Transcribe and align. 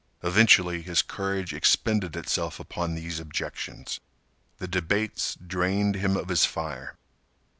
Eventually, 0.23 0.81
his 0.81 1.03
courage 1.03 1.53
expended 1.53 2.15
itself 2.15 2.59
upon 2.59 2.95
these 2.95 3.19
objections. 3.19 3.99
The 4.57 4.67
debates 4.67 5.35
drained 5.35 5.97
him 5.97 6.17
of 6.17 6.29
his 6.29 6.43
fire. 6.43 6.95